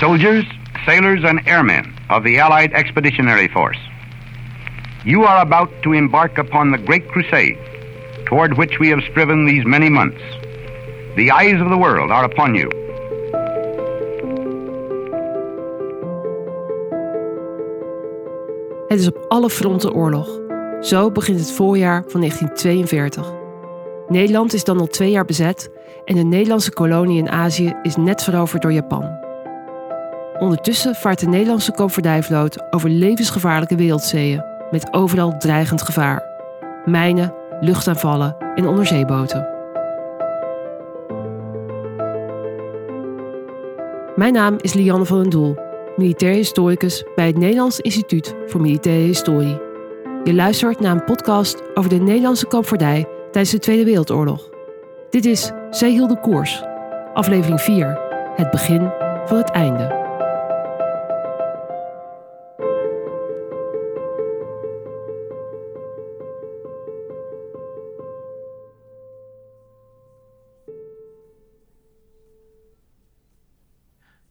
[0.00, 0.46] soldiers,
[0.86, 3.78] sailors, and airmen of the Allied Expeditionary Force.
[5.04, 7.58] You are about to embark upon the great crusade
[8.24, 10.22] toward which we have striven these many months.
[11.16, 12.68] The eyes of the world are upon you.
[18.88, 20.28] Het is op alle fronten oorlog.
[20.80, 23.32] Zo begint het voorjaar van 1942.
[24.08, 25.70] Nederland is dan al twee jaar bezet
[26.04, 29.28] en de Nederlandse kolonie in Azië is net veroverd door Japan.
[30.40, 36.22] Ondertussen vaart de Nederlandse koopvaardijvloot over levensgevaarlijke wereldzeeën met overal dreigend gevaar.
[36.84, 39.48] Mijnen, luchtaanvallen en onderzeeboten.
[44.16, 45.56] Mijn naam is Lianne van den Doel,
[45.96, 49.58] militair historicus bij het Nederlands Instituut voor Militaire Historie.
[50.24, 54.48] Je luistert naar een podcast over de Nederlandse koopvaardij tijdens de Tweede Wereldoorlog.
[55.10, 56.62] Dit is Zij hielden koers,
[57.14, 57.98] aflevering 4,
[58.36, 58.92] het begin
[59.26, 59.99] van het einde.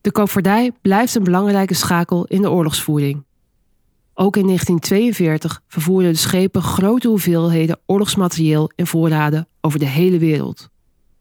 [0.02, 3.24] De koopvaardij blijft een belangrijke schakel in de oorlogsvoering.
[4.14, 10.70] Ook in 1942 vervoerden de schepen grote hoeveelheden oorlogsmaterieel en voorraden over de hele wereld.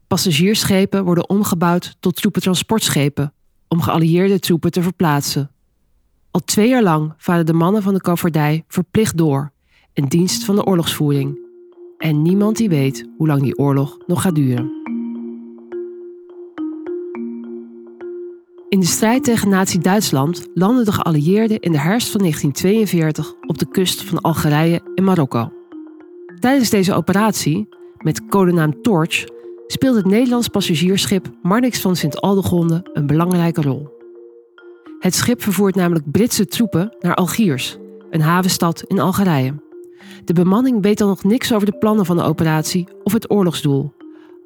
[0.07, 3.33] Passagiersschepen worden omgebouwd tot troepentransportschepen
[3.67, 5.51] om geallieerde troepen te verplaatsen.
[6.31, 9.51] Al twee jaar lang varen de mannen van de koopvaardij verplicht door
[9.93, 11.39] in dienst van de oorlogsvoering.
[11.97, 14.88] En niemand die weet hoe lang die oorlog nog gaat duren.
[18.69, 23.67] In de strijd tegen Nazi-Duitsland landden de geallieerden in de herfst van 1942 op de
[23.67, 25.51] kust van Algerije en Marokko.
[26.39, 29.25] Tijdens deze operatie, met codenaam Torch,
[29.67, 33.89] speelt het Nederlands passagiersschip Marnix van Sint-Aldegonde een belangrijke rol.
[34.99, 37.77] Het schip vervoert namelijk Britse troepen naar Algiers,
[38.09, 39.53] een havenstad in Algerije.
[40.25, 43.93] De bemanning weet dan nog niks over de plannen van de operatie of het oorlogsdoel.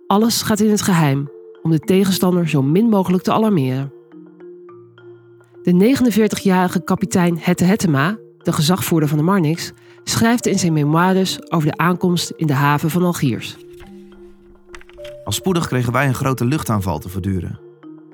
[0.07, 1.29] Alles gaat in het geheim
[1.61, 3.92] om de tegenstander zo min mogelijk te alarmeren.
[5.63, 9.71] De 49-jarige kapitein Hette Hettema, de gezagvoerder van de Marnix,
[10.03, 13.57] schrijft in zijn memoires over de aankomst in de haven van Algiers.
[15.23, 17.59] Al spoedig kregen wij een grote luchtaanval te verduren.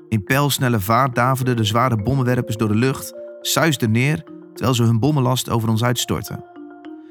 [0.08, 4.24] In pijlsnelle vaart daverden de zware bommenwerpers door de lucht, suisden neer
[4.54, 6.44] terwijl ze hun bommenlast over ons uitstortten.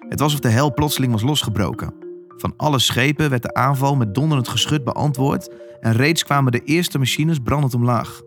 [0.10, 1.94] Het was of de hel plotseling was losgebroken.
[2.38, 5.50] Van alle schepen werd de aanval met donderend geschut beantwoord
[5.80, 8.22] en reeds kwamen de eerste machines brandend omlaag.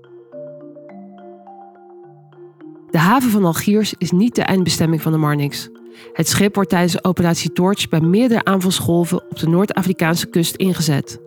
[2.92, 5.68] De haven van Algiers is niet de eindbestemming van de Marnix.
[6.12, 11.20] Het schip wordt tijdens de operatie Torch bij meerdere aanvalsgolven op de Noord-Afrikaanse kust ingezet.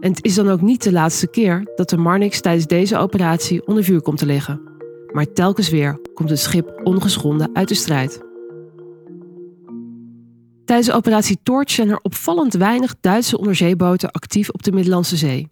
[0.00, 3.66] En het is dan ook niet de laatste keer dat de Marnix tijdens deze operatie
[3.66, 4.60] onder vuur komt te liggen.
[5.12, 8.20] Maar telkens weer komt het schip ongeschonden uit de strijd.
[10.64, 15.50] Tijdens de operatie Torch zijn er opvallend weinig Duitse onderzeeboten actief op de Middellandse Zee.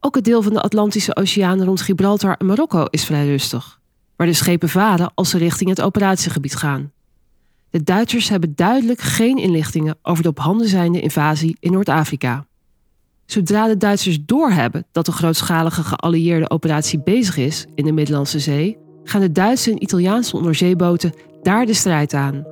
[0.00, 3.82] Ook het deel van de Atlantische Oceaan rond Gibraltar en Marokko is vrij rustig
[4.16, 6.92] waar de schepen varen als ze richting het operatiegebied gaan.
[7.70, 12.46] De Duitsers hebben duidelijk geen inlichtingen over de op handen zijnde invasie in Noord-Afrika.
[13.26, 18.78] Zodra de Duitsers doorhebben dat de grootschalige geallieerde operatie bezig is in de Middellandse Zee,
[19.04, 22.46] gaan de Duitse en Italiaanse onderzeeboten daar de strijd aan.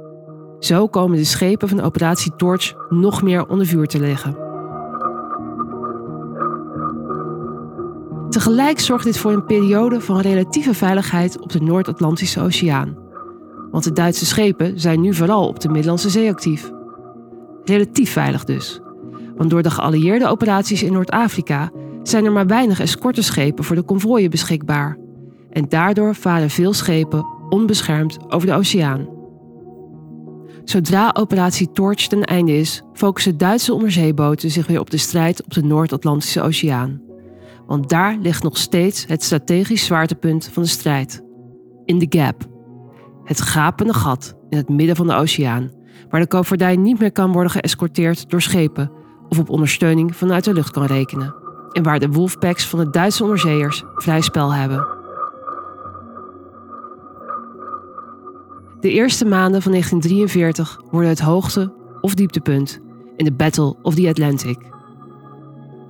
[0.61, 4.52] Zo komen de schepen van operatie Torch nog meer onder vuur te liggen.
[8.33, 12.97] Tegelijk zorgt dit voor een periode van relatieve veiligheid op de Noord-Atlantische Oceaan.
[13.71, 16.71] Want de Duitse schepen zijn nu vooral op de Middellandse Zee actief.
[17.65, 18.81] Relatief veilig dus.
[19.37, 21.71] Want door de geallieerde operaties in Noord-Afrika
[22.03, 24.99] zijn er maar weinig escorteschepen voor de konvooien beschikbaar.
[25.51, 29.09] En daardoor varen veel schepen onbeschermd over de oceaan.
[30.65, 35.55] Zodra operatie Torch ten einde is, focussen Duitse onderzeeboten zich weer op de strijd op
[35.55, 37.11] de Noord-Atlantische Oceaan
[37.67, 41.23] want daar ligt nog steeds het strategisch zwaartepunt van de strijd.
[41.85, 42.51] In de gap.
[43.25, 45.71] Het gapende gat in het midden van de oceaan,
[46.09, 48.93] waar de koopvaardij niet meer kan worden geëscorteerd door schepen
[49.29, 51.35] of op ondersteuning vanuit de lucht kan rekenen.
[51.73, 54.87] En waar de wolfpacks van de Duitse onderzeeërs vrij spel hebben.
[58.81, 62.81] De eerste maanden van 1943 worden het hoogte- of dieptepunt
[63.17, 64.59] in de Battle of the Atlantic.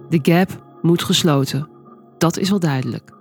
[0.08, 0.50] De gap
[0.82, 1.68] moet gesloten.
[2.18, 3.20] Dat is wel duidelijk.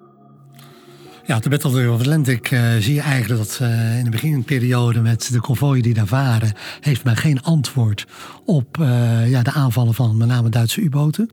[1.25, 5.01] Ja, de Battle of the Atlantic uh, zie je eigenlijk dat uh, in de beginperiode
[5.01, 8.07] met de konvooien die daar varen, heeft men geen antwoord
[8.45, 11.31] op uh, ja, de aanvallen van met name Duitse U-boten.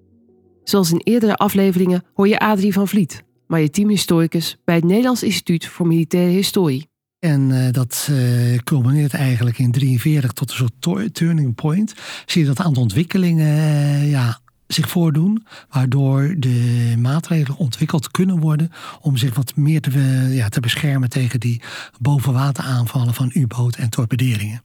[0.65, 5.67] Zoals in eerdere afleveringen hoor je Adrie van Vliet, maritiem historicus bij het Nederlands Instituut
[5.67, 6.89] voor Militaire Historie.
[7.19, 11.95] En uh, dat uh, culmineert eigenlijk in 43 tot een soort turning point.
[12.27, 18.39] Zie je dat een aantal ontwikkelingen uh, ja, zich voordoen, waardoor de maatregelen ontwikkeld kunnen
[18.39, 18.71] worden
[19.01, 19.91] om zich wat meer te,
[20.31, 21.61] ja, te beschermen tegen die
[22.01, 24.63] bovenwateraanvallen van U-boot en torpederingen.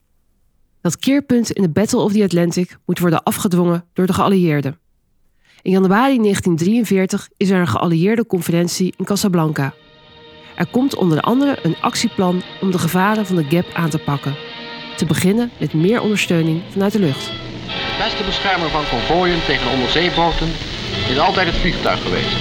[0.80, 4.78] Dat keerpunt in de Battle of the Atlantic moet worden afgedwongen door de geallieerden.
[5.62, 9.74] In januari 1943 is er een geallieerde conferentie in Casablanca.
[10.56, 14.36] Er komt onder andere een actieplan om de gevaren van de gap aan te pakken.
[14.96, 17.53] Te beginnen met meer ondersteuning vanuit de lucht.
[17.96, 20.54] De beste beschermer van konvooien tegen onderzeeboten
[21.08, 22.36] is altijd het vliegtuig geweest.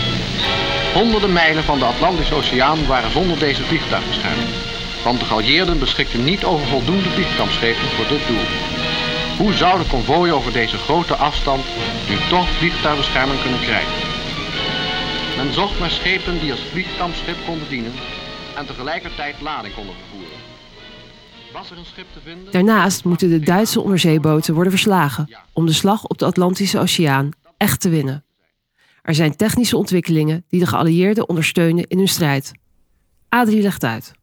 [0.94, 4.50] Honderden mijlen van de Atlantische Oceaan waren zonder deze vliegtuigbescherming.
[5.03, 8.45] Want de geallieerden beschikten niet over voldoende vliegkampschepen voor dit doel.
[9.38, 11.65] Hoe zouden konvooien over deze grote afstand
[12.09, 13.94] nu toch vliegtuigbescherming kunnen krijgen?
[15.38, 17.94] Men zocht naar schepen die als vliegkampschip konden dienen
[18.56, 20.52] en tegelijkertijd lading konden vervoeren.
[22.51, 27.79] Daarnaast moeten de Duitse onderzeeboten worden verslagen om de slag op de Atlantische Oceaan echt
[27.79, 28.23] te winnen.
[29.01, 32.51] Er zijn technische ontwikkelingen die de geallieerden ondersteunen in hun strijd.
[33.29, 34.13] Adrie legt uit.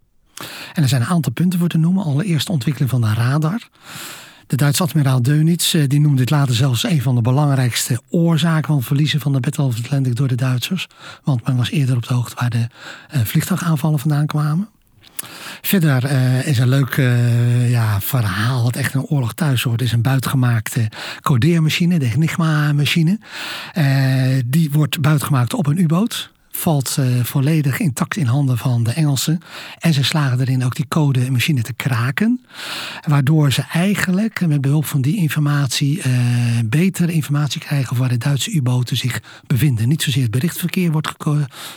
[0.72, 2.04] En er zijn een aantal punten voor te noemen.
[2.04, 3.68] Allereerst de ontwikkeling van de radar.
[4.46, 8.66] De Duitse admiraal Dönitz eh, die noemde dit later zelfs een van de belangrijkste oorzaken
[8.66, 10.86] van het verliezen van de Battle of the Atlantic door de Duitsers.
[11.24, 12.66] Want men was eerder op de hoogte waar de
[13.14, 14.68] uh, vliegtuigaanvallen vandaan kwamen.
[15.60, 19.82] Verder uh, is een leuk uh, ja, verhaal wat echt een oorlog thuis hoort.
[19.82, 20.88] is een buitengemaakte
[21.22, 23.18] codeermachine, de Enigma-machine.
[23.78, 28.92] Uh, die wordt buitengemaakt op een U-boot valt uh, volledig intact in handen van de
[28.92, 29.40] Engelsen.
[29.78, 32.40] En ze slagen erin ook die code machine te kraken.
[33.06, 36.04] Waardoor ze eigenlijk met behulp van die informatie uh,
[36.64, 39.88] betere informatie krijgen over waar de Duitse U-boten zich bevinden.
[39.88, 41.14] Niet zozeer het berichtverkeer wordt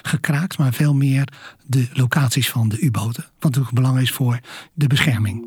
[0.01, 1.27] gekraakt, maar veel meer
[1.65, 3.23] de locaties van de U-boten.
[3.23, 4.39] Wat natuurlijk belangrijk is voor
[4.73, 5.45] de bescherming.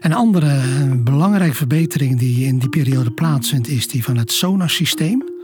[0.00, 5.35] Een andere eh, belangrijke verbetering die in die periode plaatsvindt, is die van het sonarsysteem.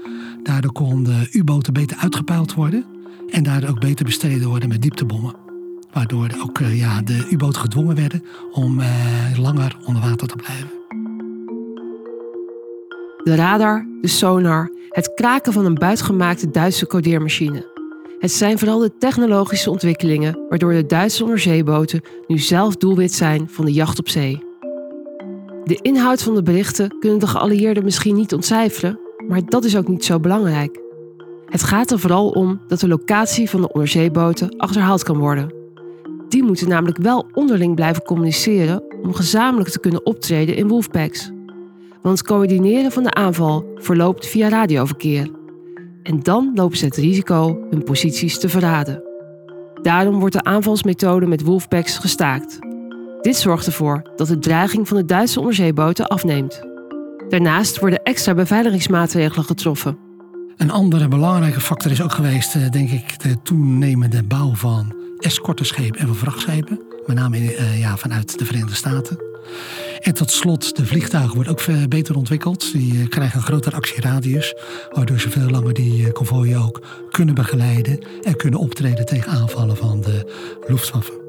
[0.42, 2.84] Daardoor konden U-boten beter uitgepeild worden
[3.30, 5.34] en daardoor ook beter bestreden worden met dieptebommen.
[5.92, 8.22] Waardoor ook uh, ja, de U-boten gedwongen werden
[8.52, 8.86] om uh,
[9.38, 10.70] langer onder water te blijven.
[13.24, 17.70] De radar, de sonar, het kraken van een buitgemaakte Duitse codeermachine.
[18.18, 23.64] Het zijn vooral de technologische ontwikkelingen waardoor de Duitse onderzeeboten nu zelf doelwit zijn van
[23.64, 24.42] de jacht op zee.
[25.64, 29.88] De inhoud van de berichten kunnen de geallieerden misschien niet ontcijferen, maar dat is ook
[29.88, 30.80] niet zo belangrijk.
[31.46, 35.54] Het gaat er vooral om dat de locatie van de onderzeeboten achterhaald kan worden.
[36.28, 41.30] Die moeten namelijk wel onderling blijven communiceren om gezamenlijk te kunnen optreden in wolfpacks.
[42.02, 45.30] Want coördineren van de aanval verloopt via radioverkeer.
[46.02, 49.02] En dan lopen ze het risico hun posities te verraden.
[49.82, 52.58] Daarom wordt de aanvalsmethode met wolfpacks gestaakt.
[53.20, 56.71] Dit zorgt ervoor dat de dreiging van de Duitse onderzeeboten afneemt.
[57.28, 59.98] Daarnaast worden extra beveiligingsmaatregelen getroffen.
[60.56, 66.00] Een andere belangrijke factor is ook geweest, eh, denk ik, de toenemende bouw van escorteschepen
[66.00, 66.80] en van vrachtschepen.
[67.06, 69.18] Met name uh, ja, vanuit de Verenigde Staten.
[69.98, 72.72] En tot slot, de vliegtuigen worden ook beter ontwikkeld.
[72.72, 74.54] Die krijgen een grotere actieradius,
[74.90, 80.00] waardoor ze veel langer die konvooien ook kunnen begeleiden en kunnen optreden tegen aanvallen van
[80.00, 80.32] de
[80.66, 81.20] Luftwaffe.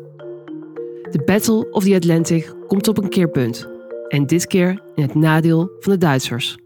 [1.11, 3.72] De Battle of the Atlantic komt op een keerpunt.
[4.07, 6.57] En dit keer in het nadeel van de Duitsers.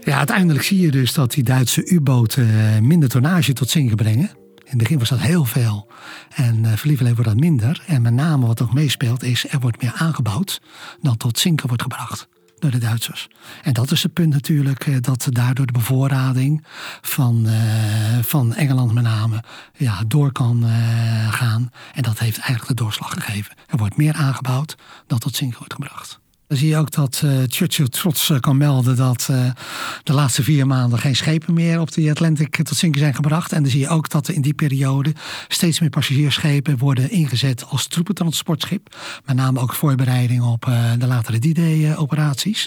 [0.00, 4.30] Ja, uiteindelijk zie je dus dat die Duitse U-boten eh, minder tonnage tot zinken brengen.
[4.56, 5.90] In het begin was dat heel veel.
[6.34, 7.82] En uh, wordt dat minder.
[7.86, 10.60] En met name wat ook meespeelt is, er wordt meer aangebouwd
[11.00, 12.28] dan tot zinken wordt gebracht
[12.60, 13.28] door de Duitsers.
[13.62, 16.64] En dat is het punt natuurlijk, eh, dat daardoor de bevoorrading
[17.00, 17.54] van, uh,
[18.22, 19.42] van Engeland met name
[19.76, 21.70] ja, door kan uh, gaan.
[21.94, 23.54] En dat heeft eigenlijk de doorslag gegeven.
[23.66, 24.76] Er wordt meer aangebouwd
[25.06, 26.19] dan tot zinken wordt gebracht.
[26.50, 29.50] Dan zie je ook dat uh, Churchill trots kan melden dat uh,
[30.02, 33.52] de laatste vier maanden geen schepen meer op de Atlantic tot zinken zijn gebracht.
[33.52, 35.12] En dan zie je ook dat er in die periode
[35.48, 38.96] steeds meer passagiersschepen worden ingezet als troepentransportschip.
[39.24, 42.66] Met name ook voorbereiding op de latere D-Day-operaties.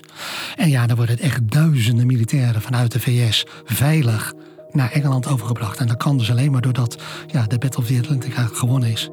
[0.55, 4.33] En ja, dan worden echt duizenden militairen vanuit de VS veilig
[4.71, 5.77] naar Engeland overgebracht.
[5.77, 9.09] En dat kan dus alleen maar doordat ja, de Battle of the Atlantic gewonnen is.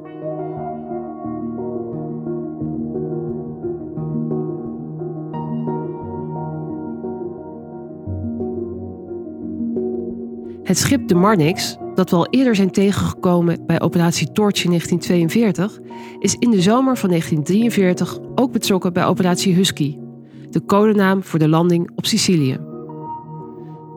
[10.71, 15.79] Het schip de Marnix, dat we al eerder zijn tegengekomen bij operatie Torch in 1942,
[16.19, 19.99] is in de zomer van 1943 ook betrokken bij operatie Husky,
[20.51, 22.59] de codenaam voor de landing op Sicilië.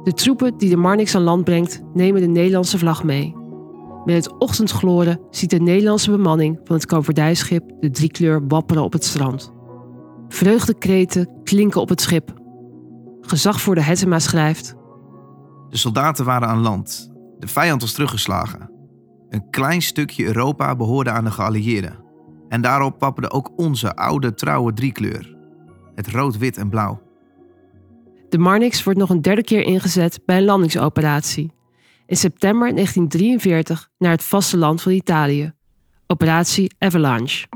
[0.03, 3.35] De troepen die de Marnix aan land brengt, nemen de Nederlandse vlag mee.
[4.05, 9.03] Met het ochtendgloren ziet de Nederlandse bemanning van het koopvaardijschip de driekleur wapperen op het
[9.03, 9.53] strand.
[10.27, 12.33] Vreugdekreten klinken op het schip.
[13.21, 14.75] Gezagvoerder Hettema schrijft:
[15.73, 17.11] De soldaten waren aan land.
[17.39, 18.69] De vijand was teruggeslagen.
[19.29, 21.99] Een klein stukje Europa behoorde aan de geallieerden.
[22.49, 25.35] En daarop wapperde ook onze oude trouwe driekleur.
[25.95, 27.01] Het rood, wit en blauw.
[28.29, 31.51] De Marnix wordt nog een derde keer ingezet bij een landingsoperatie.
[32.05, 35.53] In september 1943 naar het vasteland van Italië.
[36.07, 37.47] Operatie Avalanche.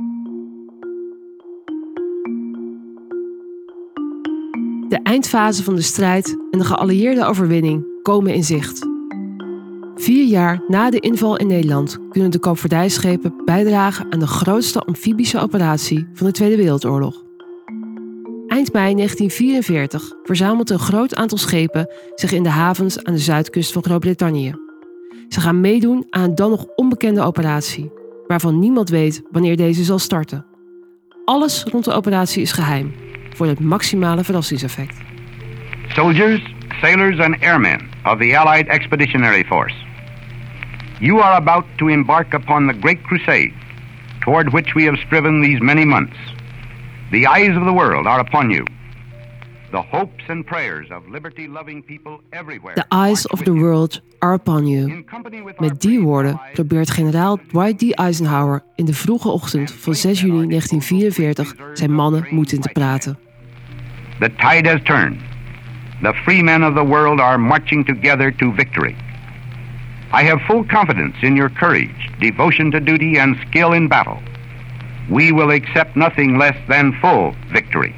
[5.08, 8.88] Eindfase van de strijd en de geallieerde overwinning komen in zicht.
[9.96, 15.40] Vier jaar na de inval in Nederland kunnen de koopvaardijschepen bijdragen aan de grootste amfibische
[15.40, 17.24] operatie van de Tweede Wereldoorlog.
[18.48, 23.72] Eind mei 1944 verzamelt een groot aantal schepen zich in de havens aan de zuidkust
[23.72, 24.56] van Groot-Brittannië.
[25.28, 27.92] Ze gaan meedoen aan een dan nog onbekende operatie,
[28.28, 30.46] waarvan niemand weet wanneer deze zal starten.
[31.26, 32.94] Alles rond de operatie is geheim,
[33.38, 34.96] voor het maximale verrassingseffect.
[35.88, 36.42] Soldiers,
[36.82, 39.76] sailors, and airmen of the Allied Expeditionary Force,
[41.00, 43.54] you are about to embark upon the great crusade
[44.20, 46.18] toward which we have striven these many months.
[47.12, 48.64] The eyes of the world are upon you.
[49.72, 52.76] The hopes and prayers of liberty loving people everywhere.
[52.76, 55.04] The eyes of the world are upon you.
[55.58, 57.92] Met die woorden probeert generaal Dwight D.
[57.92, 63.18] Eisenhower in de vroege ochtend van 6 juni 1944 zijn mannen moed in te praten.
[64.20, 65.20] The tide has turned.
[66.02, 68.96] The free men of the world are marching together to victory.
[70.12, 74.20] I have full confidence in your courage, devotion to duty, and skill in battle.
[75.10, 77.96] We will accept nothing less than full victory.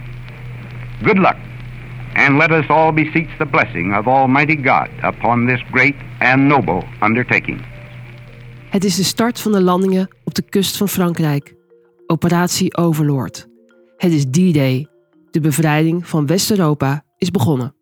[1.03, 1.37] Good luck,
[2.15, 6.83] and let us all beseech the blessing of Almighty God upon this great and noble
[7.01, 7.61] undertaking.
[8.69, 11.53] Het is de start van de landingen op de kust van Frankrijk.
[12.07, 13.47] Operatie Overlord.
[13.97, 14.88] Het is D-Day.
[15.31, 17.73] De bevrijding van West-Europa is begonnen.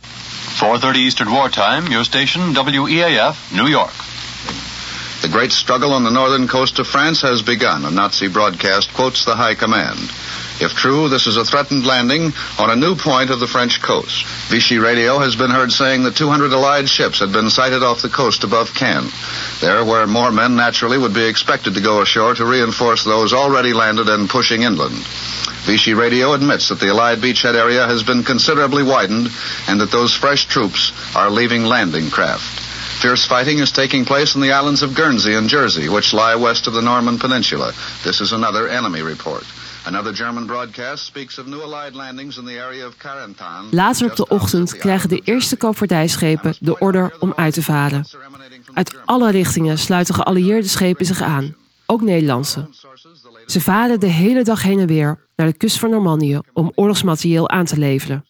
[0.00, 3.92] 4:30 Eastern Wartime, your station WEAF, New York.
[5.20, 9.24] The great struggle on the northern coast of France has begun, a Nazi broadcast quotes
[9.24, 10.10] the High Command.
[10.60, 14.26] If true, this is a threatened landing on a new point of the French coast.
[14.50, 18.08] Vichy radio has been heard saying that 200 Allied ships had been sighted off the
[18.08, 19.08] coast above Caen.
[19.60, 23.72] There, where more men naturally would be expected to go ashore to reinforce those already
[23.72, 24.96] landed and pushing inland.
[25.64, 29.28] Vichy radio admits that the Allied beachhead area has been considerably widened
[29.68, 32.68] and that those fresh troops are leaving landing craft.
[33.00, 36.66] Fierce fighting is taking place in the islands of Guernsey and Jersey, which lie west
[36.66, 37.72] of the Norman Peninsula.
[38.02, 39.44] This is another enemy report.
[39.88, 43.68] Another German broadcast speaks of new Allied landings in the area of Carentan.
[43.70, 48.06] Later op de ochtend krijgen de eerste koopvaardijschepen de order om uit te varen.
[48.74, 51.54] Uit alle richtingen sluiten geallieerde schepen zich aan,
[51.86, 52.68] ook Nederlandse.
[53.46, 57.48] Ze varen de hele dag heen en weer naar de kust van Normandië om oorlogsmaterieel
[57.48, 58.24] aan te leveren.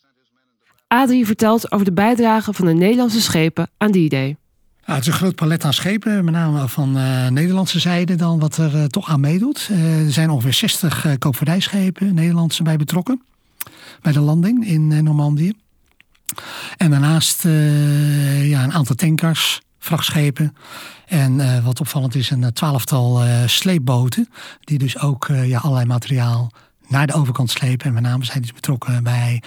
[0.89, 4.37] Adrie vertelt over de bijdrage van de Nederlandse schepen aan die idee.
[4.89, 8.39] Ja, het is een groot palet aan schepen, met name van uh, Nederlandse zijde dan,
[8.39, 9.69] wat er uh, toch aan meedoet.
[9.71, 13.23] Uh, er zijn ongeveer 60 uh, koopvaardijschepen, Nederlandse bij betrokken,
[14.01, 15.53] bij de landing in Normandië.
[16.77, 17.43] En daarnaast
[18.43, 20.57] ja, een aantal tankers, vrachtschepen
[21.07, 24.29] en wat opvallend is een twaalftal sleepboten,
[24.61, 26.53] die dus ook ja, allerlei materiaal
[26.89, 27.87] naar de overkant slepen.
[27.87, 29.43] En met name zijn die betrokken bij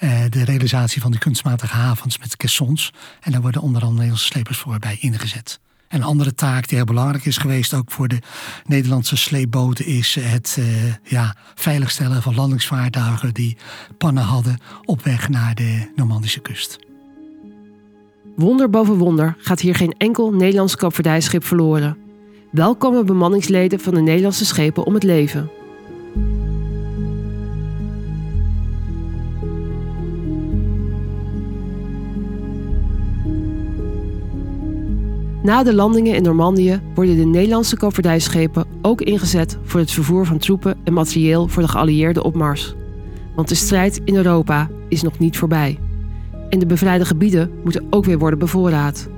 [0.00, 2.92] uh, de realisatie van de kunstmatige havens met caissons.
[3.20, 5.60] En daar worden onder andere Nederlandse slepers voor bij ingezet.
[5.88, 8.18] En een andere taak die heel belangrijk is geweest, ook voor de
[8.64, 10.66] Nederlandse sleepboten, is het uh,
[11.02, 13.56] ja, veiligstellen van landingsvaartuigen die
[13.98, 16.78] pannen hadden op weg naar de Normandische kust.
[18.36, 21.96] Wonder boven wonder gaat hier geen enkel Nederlands koopvaardijschip verloren.
[22.50, 25.50] Wel komen bemanningsleden van de Nederlandse schepen om het leven.
[35.46, 40.38] Na de landingen in Normandië worden de Nederlandse koopvaardijschepen ook ingezet voor het vervoer van
[40.38, 42.74] troepen en materieel voor de geallieerde opmars.
[43.34, 45.78] Want de strijd in Europa is nog niet voorbij.
[46.50, 49.08] En de bevrijde gebieden moeten ook weer worden bevoorraad.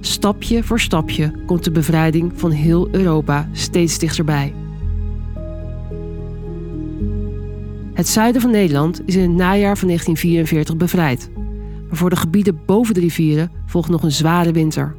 [0.00, 4.54] Stapje voor stapje komt de bevrijding van heel Europa steeds dichterbij.
[7.92, 11.30] Het zuiden van Nederland is in het najaar van 1944 bevrijd.
[11.88, 14.94] Maar voor de gebieden boven de rivieren volgt nog een zware winter.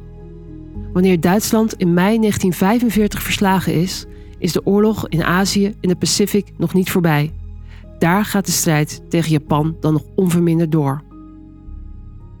[0.98, 4.06] Wanneer Duitsland in mei 1945 verslagen is,
[4.38, 7.32] is de oorlog in Azië en de Pacific nog niet voorbij.
[7.98, 11.02] Daar gaat de strijd tegen Japan dan nog onverminderd door.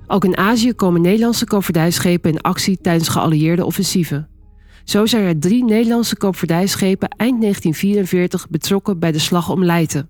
[0.06, 4.28] Ook in Azië komen Nederlandse koopvaardijschepen in actie tijdens geallieerde offensieven.
[4.84, 10.06] Zo zijn er drie Nederlandse koopvaardijschepen eind 1944 betrokken bij de slag om Leyte.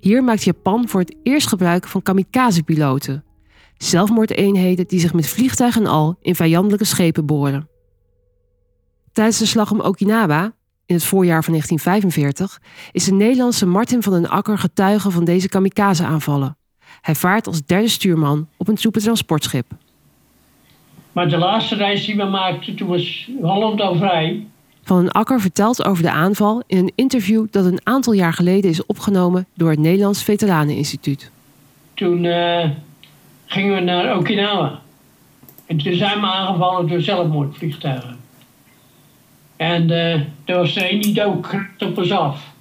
[0.00, 3.24] Hier maakt Japan voor het eerst gebruik van kamikaze-piloten,
[3.76, 7.76] zelfmoordeenheden die zich met vliegtuigen en al in vijandelijke schepen boren.
[9.18, 10.52] Tijdens de slag om Okinawa,
[10.86, 12.60] in het voorjaar van 1945,
[12.92, 16.56] is de Nederlandse Martin van den Akker getuige van deze kamikaze-aanvallen.
[17.00, 19.66] Hij vaart als derde stuurman op een troepentransportschip.
[21.12, 24.46] Maar de laatste reis die we maakten, toen was Holland al vrij.
[24.82, 28.70] Van den Akker vertelt over de aanval in een interview dat een aantal jaar geleden
[28.70, 31.30] is opgenomen door het Nederlands Veteraneninstituut.
[31.94, 32.70] Toen uh,
[33.46, 34.80] gingen we naar Okinawa.
[35.66, 38.26] En toen zijn we aangevallen door zelfmoordvliegtuigen.
[39.58, 40.12] En uh,
[40.44, 42.52] er was er een die dook op ons af.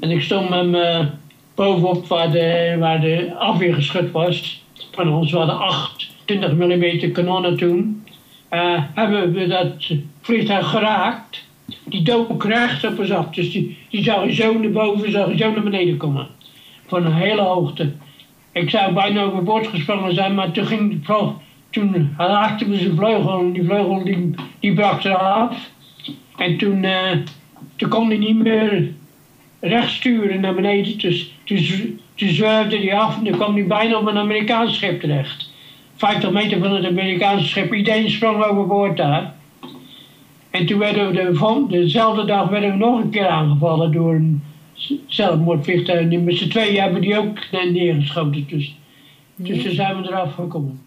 [0.00, 1.08] En ik stond me
[1.54, 4.64] bovenop waar de, waar de afweer geschud was.
[4.92, 8.04] Van ons waren acht 20 mm kanonnen toen.
[8.50, 11.44] Uh, hebben we dat vliegtuig geraakt.
[11.84, 13.28] Die dook recht op ons af.
[13.30, 16.26] Dus die, die zo naar boven, zag zo naar beneden komen.
[16.86, 17.92] Van een hele hoogte.
[18.52, 21.06] Ik zou bijna overboord gesprongen zijn, maar toen ging
[21.70, 25.70] toen raakten we zijn vleugel en die vleugel die, die brak eraf.
[26.36, 27.10] En toen, uh,
[27.76, 28.92] toen kon hij niet meer
[29.60, 30.98] recht sturen naar beneden.
[30.98, 31.58] Dus toen,
[32.14, 35.50] toen zwerfde hij af en toen kwam hij bijna op een Amerikaans schip terecht.
[35.94, 37.74] 50 meter van het Amerikaanse schip.
[37.74, 39.34] Iedereen sprong overboord daar.
[40.50, 44.42] En toen werden we de, dezelfde dag werden we nog een keer aangevallen door een
[45.06, 46.20] zelfmoordvliegtuig.
[46.20, 48.46] Met z'n tweeën hebben die ook neergeschoten.
[48.48, 48.76] Dus,
[49.36, 50.80] dus toen zijn we eraf gekomen.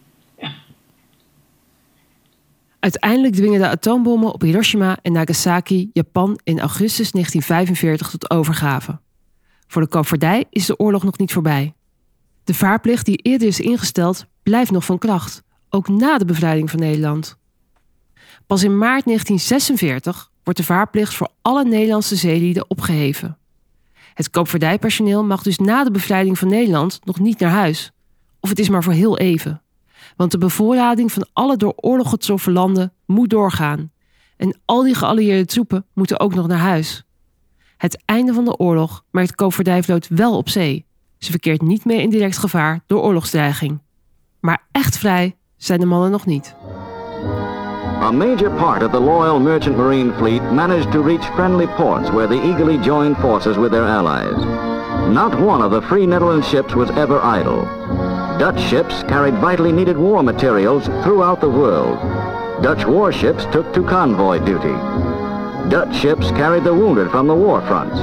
[2.81, 9.00] Uiteindelijk dwingen de atoombommen op Hiroshima en Nagasaki Japan in augustus 1945 tot overgave.
[9.67, 11.73] Voor de koopvaardij is de oorlog nog niet voorbij.
[12.43, 16.79] De vaarplicht die eerder is ingesteld blijft nog van kracht, ook na de bevrijding van
[16.79, 17.38] Nederland.
[18.47, 23.37] Pas in maart 1946 wordt de vaarplicht voor alle Nederlandse zeelieden opgeheven.
[24.13, 27.91] Het koopvaardijpersoneel mag dus na de bevrijding van Nederland nog niet naar huis.
[28.39, 29.60] Of het is maar voor heel even.
[30.22, 33.92] Want de bevoorrading van alle door oorlog getroffen landen moet doorgaan.
[34.38, 37.03] En al die geallieerde troepen moeten ook nog naar huis.
[37.77, 40.86] Het einde van de oorlog merkt koopvaardijvloot wel op zee.
[41.18, 43.79] Ze verkeert niet meer in direct gevaar door oorlogsdreiging.
[44.40, 46.55] Maar echt vrij zijn de mannen nog niet.
[48.01, 52.27] A major part of the loyal merchant marine fleet managed to reach friendly ports where
[52.27, 54.46] they eagerly joined forces with their allies.
[55.14, 57.68] Not one of the free Netherlands ships was ever idle.
[58.42, 62.00] Dutch ships carried vitally needed war materials throughout the world.
[62.64, 64.74] Dutch warships took to convoy duty.
[65.70, 68.00] Dutch ships carried the wounded from the war fronts.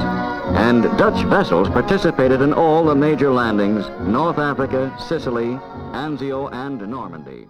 [0.54, 5.58] And Dutch vessels participated in all the major landings, North Africa, Sicily,
[5.92, 7.46] Anzio and Normandy.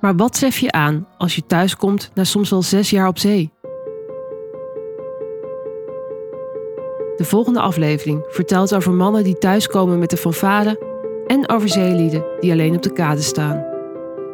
[0.00, 3.52] Maar wat tref je aan als je thuiskomt na soms wel zes jaar op zee?
[7.16, 10.87] De volgende aflevering vertelt over mannen die thuiskomen met de fanfare
[11.28, 13.64] en over zeelieden die alleen op de kade staan.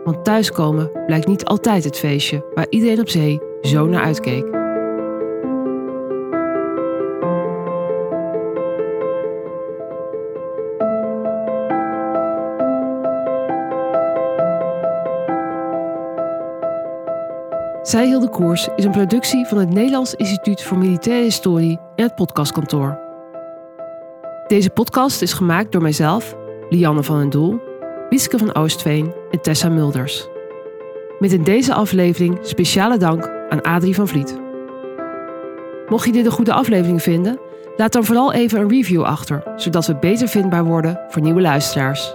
[0.04, 4.62] Want thuiskomen blijkt niet altijd het feestje waar iedereen op zee zo naar uitkeek.
[17.82, 22.14] Zij hielden koers is een productie van het Nederlands Instituut voor Militaire Historie en het
[22.14, 22.98] podcastkantoor.
[24.46, 26.36] Deze podcast is gemaakt door mijzelf,
[26.74, 27.60] Lianne van den Doel,
[28.08, 30.28] Wieske van Oostveen en Tessa Mulders.
[31.18, 34.38] Met in deze aflevering speciale dank aan Adrie van Vliet.
[35.88, 37.38] Mocht je dit een goede aflevering vinden,
[37.76, 42.12] laat dan vooral even een review achter, zodat we beter vindbaar worden voor nieuwe luisteraars.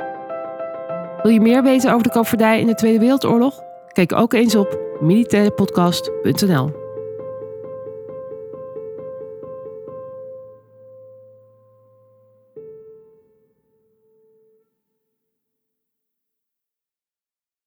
[1.21, 3.61] Wil je meer weten over de koopvaardij in de Tweede Wereldoorlog?
[3.87, 6.78] Kijk ook eens op militairepodcast.nl